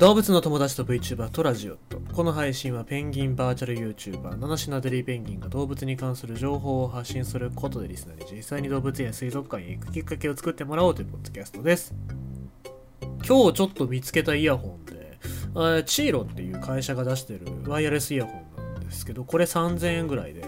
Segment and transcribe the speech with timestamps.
[0.00, 2.00] 動物の友達と VTuber とラジオと。
[2.14, 11.92] この配信はペンギンバーチャル YouTuber 七品デリーペンギンが動物に関する情報を発信することでリスナーに実際に動物園や水族館へ行くきっかけを作ってもらおうというポッドキャストです。
[13.02, 15.18] 今日ちょっと見つけたイヤホンで
[15.54, 20.46] あチーロっていう会社が出してるワイヤレスイヤホンなんですけどこれ3000円ぐらいで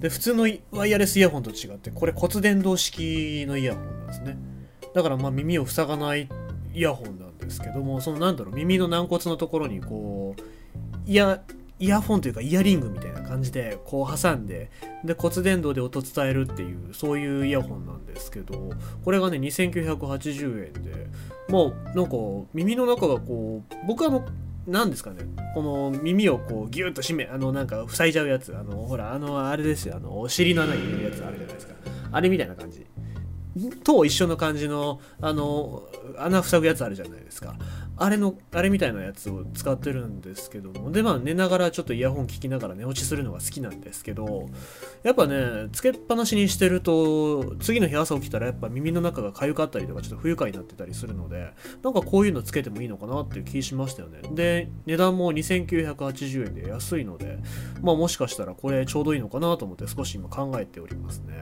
[0.00, 4.36] で普通のワイヤレスイヤホンと違ってこれ骨伝導式のイヤホンなんですね。
[4.94, 6.28] だからまあ耳を塞がない
[6.74, 10.42] イヤホンですけどもそのなんだろう耳の軟骨のところにこう
[11.06, 11.42] イヤ
[11.80, 14.70] イヤホンというかイヤリングみたいな感じでこう挟んで
[15.04, 18.70] で骨伝導で音伝えるっていうそういうイヤホンなんですけど
[19.04, 21.06] これがね2980円で
[21.48, 22.16] もうなんか
[22.54, 24.24] 耳の中がこう僕あの
[24.66, 25.24] 何ですかね
[25.54, 31.74] この耳をこうギュッと締めあのなんか塞いじゃうやつあのほらあのあれですよあのお尻の穴に入れるやつあるじゃないですか。
[32.12, 32.86] あれみたいな感じ。
[33.84, 35.82] と一緒の感じのあの
[36.18, 37.54] 穴塞ぐやつあるじゃないですか。
[37.96, 40.90] あれのあれみたいなやつを使ってるんですけども。
[40.90, 44.48] でまあ寝ながらちょっとイヤホン聞きながら寝落ちするのが好きなんですけど。
[45.04, 54.20] やっぱねつけっぱなしにしてると次の日朝起きたらやっぱ耳の中が痒かったりとかちょっと不愉快になってたりするのでなんかこういうのつけてもいいのかなっていう気しましたよね。
[54.32, 57.38] で値段も2980円で安いので
[57.82, 61.34] まあもしかしたらこれちょうどいいのかなと思って少し今考えておりますね。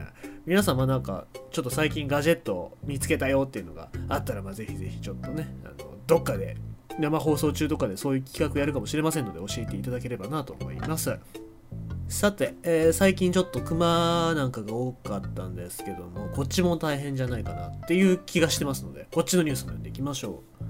[0.45, 6.57] 皆様なんかちょっと最近ガジェットを見つけたよっていうのがあったらまあぜひぜひちょっとねあのどっかで
[6.99, 11.17] 生放送中とかでそういう企画やるかもしれませんので教えていただければなと思います。
[12.09, 20.63] さて、えー、最近ちょっとクマなんかが多かったんですけどもこっちも大変じゃないかなっていう気がしてますのでこっちのニュースも読んでいきましょう。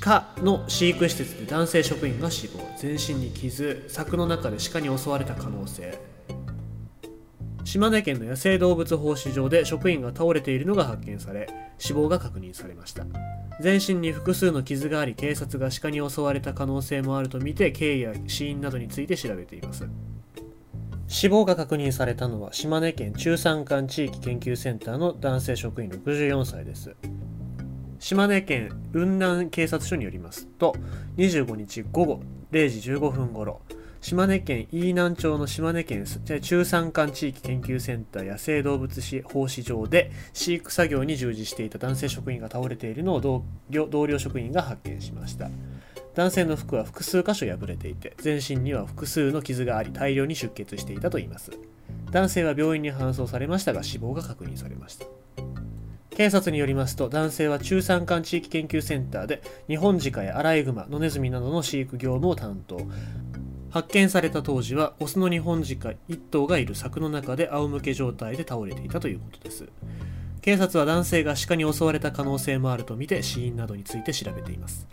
[0.00, 6.13] 鹿の飼育施設で男性職員が死亡全身に傷柵の中で鹿に襲われた可能性。
[7.64, 11.48] 島根県の野生動物放飼場で職員が倒れているのが発見され
[11.78, 13.06] 死亡が確認されました。
[13.60, 19.88] 全身に複数の傷があり警察が鹿に襲われた可能性もあるとみて経緯や死因などについて調べています。
[21.06, 26.94] 死亡が確認されたのは島根県中山間地域研究センターの男性職員64歳です。
[27.98, 30.74] 島根県雲南警察署によりますと
[31.16, 32.20] 25日午後
[32.52, 33.62] 0時15分ごろ
[34.04, 36.04] 島根県飯南町の島根県
[36.42, 45.48] 中山間地域研究センター野生動物放飼場で飼育作業に従事していた男性職員が倒れているのを同僚職員が発見しました。
[46.14, 51.52] 男性の服は複数箇所破れていて全身には複数の傷があり大量に出血していたといいます。
[52.10, 55.06] 男性は病院に搬送されましたが死亡が確認されました。
[56.10, 62.86] 警察によりますと男性は中山間地域研究センターで日本鹿やアライグマ、ノネズミなどの飼育業務を担当。
[63.74, 69.68] 発見された当時はオスのニホンジカ1頭がいる柵の中で仰向け状態で倒れていたということです。
[70.42, 74.86] 警察は男性が鹿に襲われた可能性もあるとみて死因などについて調べています。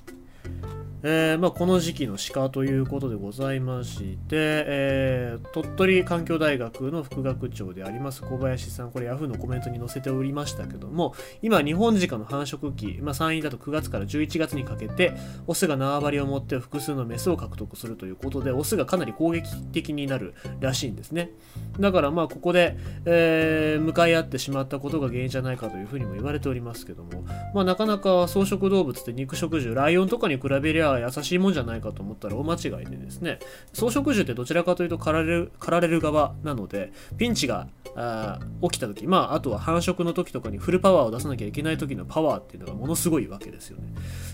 [1.04, 15.14] えー、まあ、この時期の鹿ということでございまして、えー、鳥取環境大学の副学長であります小林さん、これ Yahoo のコメントに載せておりましたけども、今、日本鹿の繁殖期、まあ、3位だと9月から11月にかけて、
[15.48, 21.32] オスが縄張りを持って複数のメスを獲得するということで、オスがかなり攻撃的になるらしいんですね。
[21.80, 27.24] だからまあ、ここで、えー、向かい合ってしまったことが原因じゃないかというふうにも言われておりますけども、
[27.56, 33.40] まあ、なかなか草食動物って肉食獣、ライオンとかに比べりゃ優しいもんじゃないかと思ったら大間違いでですね
[33.74, 43.84] 草食獣ってどちらかというと狩られる狩られる側なのでピンチがあ起きた時まああとは繁殖の時とかにフルパワーを出さなきゃいけない時のパワーっていうのがものすごいわけですよね。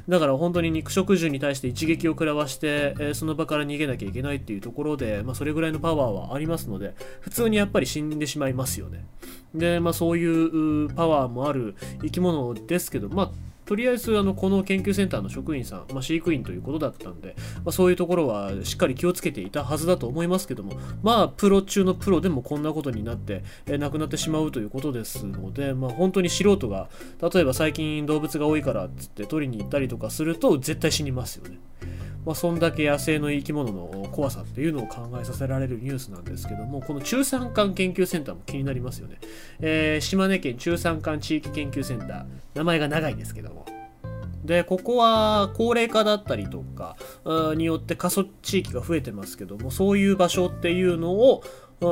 [0.08, 9.06] だから本当に肉食獣に対して一撃を食らわして、えー、その場から逃げなきゃいけないっていうところで、まあ、それぐらいのパワーはありますので普通にやっぱり死んでしまいますよね。
[9.56, 13.32] でまあそういうパワーもある生き物ですけどまあ
[13.68, 26.90] とりあえずあのこの研究センターの職員さん、まあ、飼育員ということだったんで、まあ、そういうところはしっかり気をつけていたはずだと思いますけどもまあプロ中のプロでもこんなことになって、えー、亡くなってしまうということですので、まあ、本当に素人が
[27.22, 31.60] 例えば最近動物が多いからっつって取りに行ったりとかすると絶対死にますよね。
[32.28, 39.18] まあ、そんだけ野生の生き物の怖さっていうのを考えさせられるニュースなんですけども、この中山間研究センターも気になりますよね。
[39.62, 43.66] えー、島根県中山間地域研究センター、名前が長いんですけども、
[44.44, 46.98] でここは高齢化だったりとか
[47.56, 51.44] によって過疎地域が増えてますけどもそういう場所っていうのを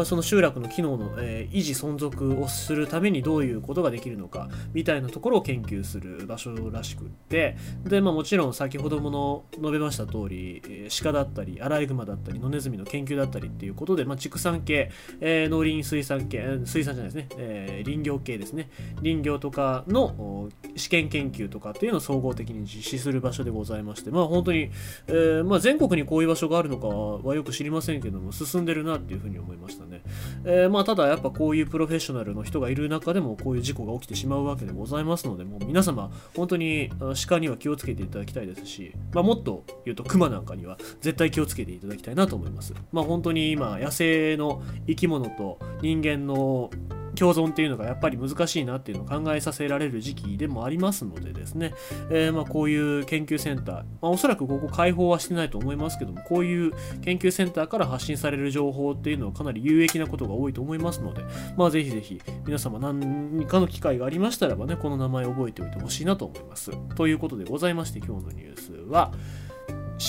[0.06, 10.62] その集落の機能の、え、維持存続をするためにどういうことができるのかみたいなところを研究する場所らしくってで、まあ、もちろん先ほどもの述べました通り、
[11.04, 14.92] 鹿だったりアライグマだったり野ネズミの研究だったりっていうことで、まあ、畜産系、
[15.22, 18.70] えー、農林水産系水産じゃないですね、え林業系ですね。
[19.02, 24.72] 林業とかの試験研究とかっていうのを総合的に実施する場所でございましてまあ本当に、
[25.08, 29.75] えーまあ、全国にこういう場所があるのかはよく知りませんけども進んでるなっていうふうに思いました。
[29.84, 30.02] ね、
[30.46, 36.90] えー、まあただやっぱこういうプロフェッショナルの人がいる中でもこういう事故が起きてしまうわけでございますのでもう皆様本当に
[37.28, 42.74] 鹿には気をつけていただきたいですし、まあ、もっと言うと熊なんかには絶対気をつけていただきたいなと思います。
[42.92, 46.70] まあ本当に今野生の生き物と人間の
[47.16, 51.74] 共存っていうのがやっぱり難しいなっていうのを考えさせられる時期でもありますのでですね、
[52.10, 56.72] えー、まあこういう研究センター、まあ、おそらくここ開放はしてないと思いますけどもこういう
[57.02, 61.24] 研究センターから発信される情報っていうのはかなり有益なことが多いと思いますので、
[61.58, 69.12] まあ、ぜひぜひ皆様何かの機会がありましたらばねこの名前覚えておいてほしいなと思いますということでございまして今日のニュースは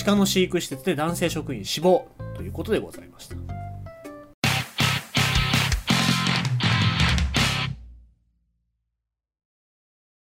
[0.05, 3.56] 鹿の飼育施設で男性職員死亡ということでございました。